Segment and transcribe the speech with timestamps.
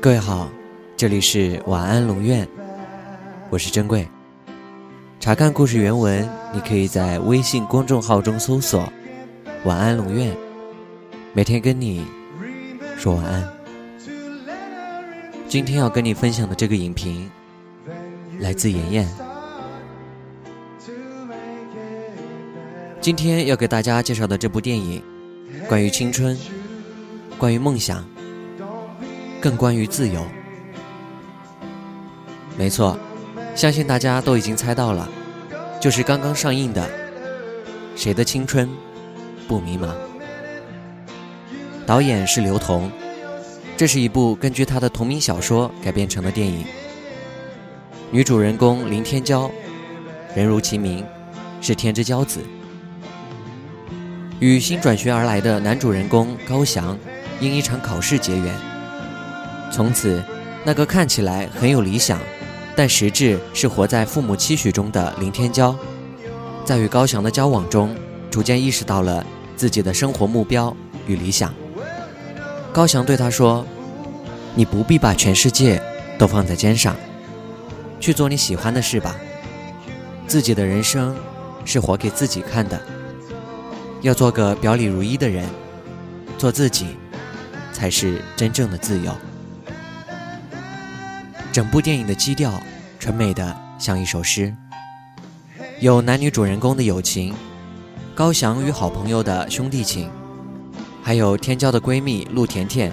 [0.00, 0.48] 各位好，
[0.96, 2.48] 这里是晚安龙院，
[3.50, 4.08] 我是珍贵。
[5.20, 8.90] 查看故事原文，你可以在微信公众号中搜索
[9.66, 10.34] “晚安龙院”，
[11.34, 12.06] 每天跟你
[12.96, 13.46] 说晚安。
[15.46, 17.30] 今天要跟你分享的这个影评
[18.38, 19.08] 来自妍妍。
[23.00, 25.02] 今天要给大家介绍的这部电影，
[25.68, 26.38] 关于青春，
[27.36, 28.02] 关于梦想。
[29.40, 30.26] 更关于自由，
[32.56, 32.98] 没错，
[33.54, 35.08] 相信大家都已经猜到了，
[35.80, 36.82] 就是刚刚上映的
[37.94, 38.68] 《谁的青春
[39.46, 39.86] 不迷茫》。
[41.86, 42.90] 导演是刘同，
[43.76, 46.66] 这是一部根据他的同名小说改编成的电影。
[48.10, 49.48] 女主人公林天骄，
[50.34, 51.06] 人如其名，
[51.60, 52.40] 是天之骄子，
[54.40, 56.98] 与新转学而来的男主人公高翔
[57.38, 58.67] 因一场考试结缘。
[59.70, 60.22] 从此，
[60.64, 62.18] 那个看起来很有理想，
[62.74, 65.74] 但实质是活在父母期许中的林天骄，
[66.64, 67.94] 在与高翔的交往中，
[68.30, 69.24] 逐渐意识到了
[69.56, 70.74] 自己的生活目标
[71.06, 71.54] 与理想。
[72.72, 73.64] 高翔对他说
[74.54, 75.80] ：“你不必把全世界
[76.18, 76.96] 都放在肩上，
[78.00, 79.16] 去做你喜欢的事吧。
[80.26, 81.16] 自己的人生
[81.64, 82.80] 是活给自己看的，
[84.02, 85.44] 要做个表里如一的人，
[86.36, 86.96] 做自己，
[87.72, 89.12] 才是真正的自由。”
[91.50, 92.62] 整部电影的基调
[92.98, 94.54] 纯美的像一首诗，
[95.80, 97.34] 有男女主人公的友情，
[98.14, 100.10] 高翔与好朋友的兄弟情，
[101.02, 102.92] 还有天骄的闺蜜陆甜甜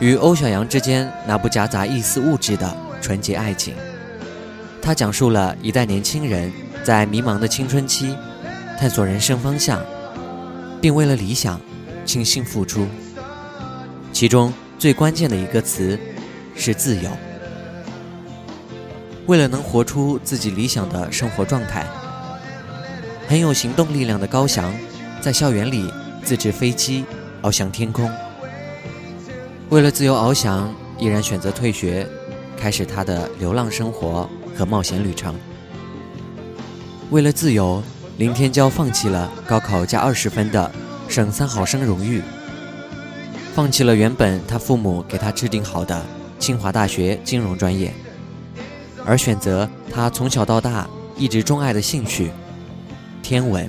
[0.00, 3.74] 与欧小阳之间那不夹杂一丝物质的纯洁爱情。
[4.82, 8.16] 它讲述了一代年轻人在迷茫的青春期
[8.78, 9.80] 探索人生方向，
[10.80, 11.60] 并为了理想
[12.04, 12.86] 倾心付出。
[14.12, 15.98] 其中最关键的一个词
[16.56, 17.08] 是自由。
[19.26, 21.86] 为了能活出自己理想的生活状态，
[23.28, 24.72] 很有行动力量的高翔，
[25.20, 25.92] 在校园里
[26.24, 27.04] 自制飞机
[27.42, 28.10] 翱翔天空。
[29.68, 32.06] 为了自由翱翔，毅然选择退学，
[32.56, 35.34] 开始他的流浪生活和冒险旅程。
[37.10, 37.82] 为了自由，
[38.18, 40.70] 林天骄放弃了高考加二十分的
[41.08, 42.20] 省三好生荣誉，
[43.54, 46.04] 放弃了原本他父母给他制定好的
[46.38, 47.94] 清华大学金融专业。
[49.04, 52.30] 而选择他从小到大一直钟爱的兴趣——
[53.22, 53.68] 天文。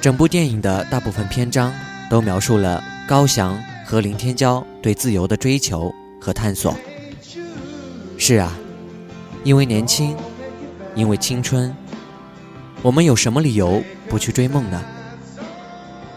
[0.00, 1.72] 整部电影的大部分篇章
[2.10, 6.76] 都描述了高翔和林天骄对自由的追求和探索。
[8.18, 8.52] 是啊，
[9.44, 10.16] 因为年轻，
[10.94, 11.74] 因为青春，
[12.82, 14.82] 我们有什么理由不去追梦呢？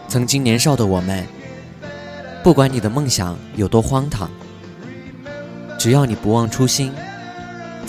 [0.08, 1.24] 曾经年少的我们，
[2.42, 4.30] 不管你的梦想有多荒唐，
[5.78, 6.92] 只要你不忘初心。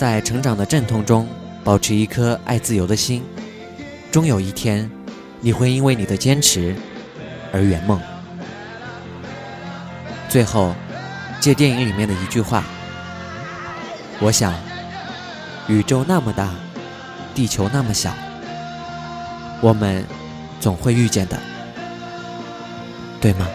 [0.02, 1.28] 在成长的阵痛中，
[1.64, 3.22] 保持一颗爱自由的心，
[4.12, 4.90] 终有一天，
[5.42, 6.76] 你会因为你的坚持
[7.54, 8.02] 而圆梦。
[10.28, 10.74] 最后，
[11.40, 12.64] 借电影里面的一句话，
[14.20, 14.56] 我想，
[15.68, 16.50] 宇宙那么大，
[17.36, 18.12] 地球那么小，
[19.62, 20.04] 我们
[20.60, 21.38] 总会遇见的，
[23.22, 23.48] 对吗？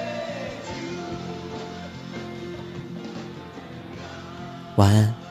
[4.76, 5.25] 晚安。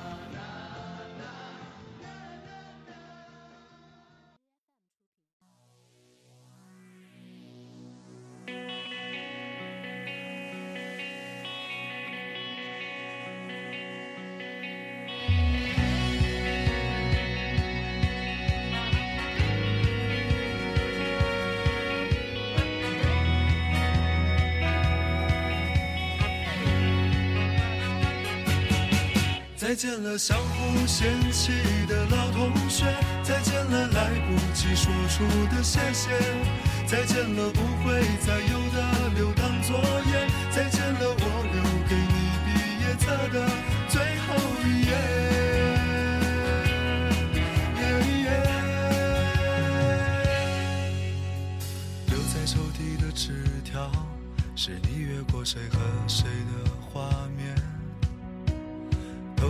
[29.75, 31.51] 再见了，相互嫌弃
[31.85, 32.85] 的老同学；
[33.21, 36.11] 再见了，来不及说出的谢谢；
[36.87, 39.75] 再见了，不会再有的留堂作
[40.07, 41.13] 业；再见了，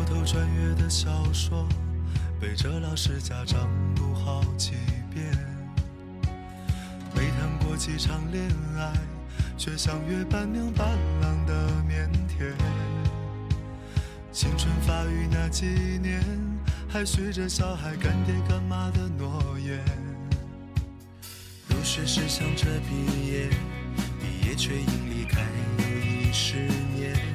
[0.05, 1.67] 偷偷穿越的小说，
[2.39, 4.73] 背着老师家长读好几
[5.11, 5.25] 遍。
[7.15, 8.45] 没谈过几场恋
[8.77, 8.93] 爱，
[9.57, 10.87] 却像约半明半
[11.21, 12.07] 朗的腼
[12.37, 12.53] 腆。
[14.31, 15.65] 青春发育那几
[15.99, 16.23] 年，
[16.87, 19.83] 还许着小孩干爹干妈的诺言。
[21.69, 23.49] 入学时想着毕业，
[24.19, 25.41] 毕业却因离开
[25.79, 26.57] 又一十
[26.93, 27.34] 年。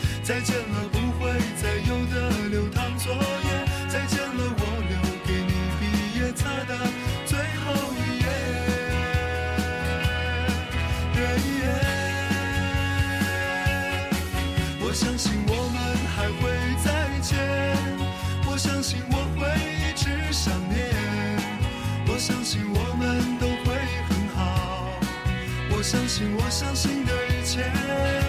[0.23, 1.31] 再见了，不会
[1.61, 3.19] 再有的流淌作业；
[3.89, 4.95] 再见了，我留
[5.25, 5.81] 给你毕
[6.19, 6.71] 业册的
[7.25, 8.25] 最后一页。
[14.79, 15.77] 我相信我们
[16.15, 16.41] 还会
[16.83, 16.87] 再
[17.19, 17.35] 见，
[18.45, 19.41] 我相信我会
[19.81, 20.79] 一直想念，
[22.07, 23.75] 我相信我们都会
[24.07, 24.93] 很好，
[25.71, 28.20] 我相信我相信的一切。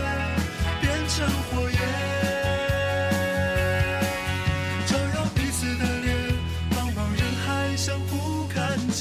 [8.92, 8.98] 课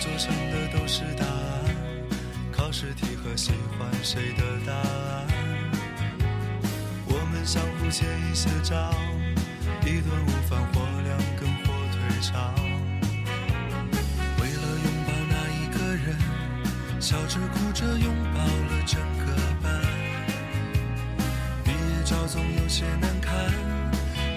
[0.00, 1.76] 桌上的都是答案
[2.50, 5.26] 考试题和喜欢谁的答案？
[7.06, 8.94] 我们相互写一些账
[9.84, 12.54] 一顿午饭或两根火腿肠
[17.00, 19.32] 笑着哭着拥抱了整个
[19.62, 19.72] 班。
[21.64, 23.32] 毕业照总有些难看，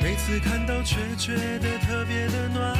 [0.01, 2.77] 每次看到却觉得特别的暖。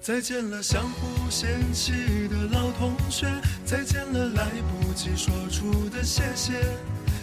[0.00, 1.92] 再见了，相互嫌弃
[2.28, 3.28] 的老同学；
[3.64, 6.54] 再见了，来不及说出的谢谢；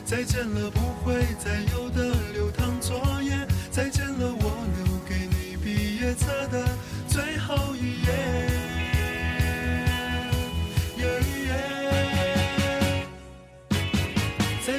[0.06, 6.64] 再见了，不会再有的流淌作业；再见了，我留给你毕业册的
[7.10, 8.55] 最后一页。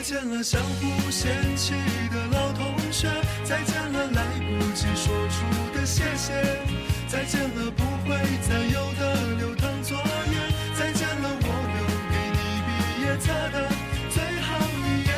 [0.07, 1.75] 见了，相互嫌弃
[2.13, 3.09] 的老同学；
[3.43, 5.45] 再见了，来不及说出
[5.75, 6.33] 的谢谢；
[7.09, 8.17] 再见了，不会
[8.49, 10.39] 再有的流淌作业；
[10.79, 12.71] 再见了，我留给你毕
[13.03, 13.69] 业册的
[14.15, 14.49] 最后
[14.79, 15.11] 一页。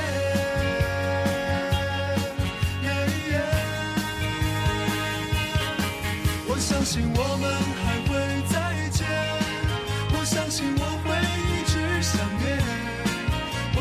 [6.49, 7.28] 我相信我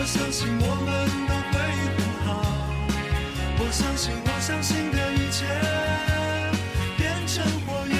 [0.07, 0.87] 相信我们
[1.27, 1.59] 都会
[1.97, 2.31] 很好，
[3.59, 5.43] 我相信我相信的一切
[6.95, 7.97] 变成火焰，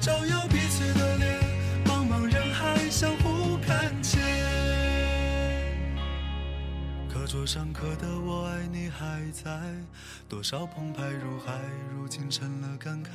[0.00, 1.38] 照耀彼此的脸，
[1.84, 4.22] 茫茫人海相互看见。
[7.12, 9.60] 课桌上刻的我爱你还在，
[10.30, 11.60] 多少澎湃如海，
[11.94, 13.10] 如今成了感慨。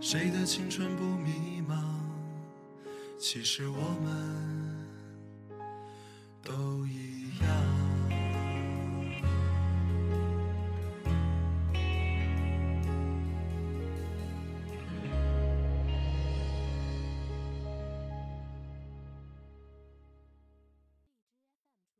[0.00, 1.99] 谁的青春不迷茫？
[3.20, 4.79] 其实我们。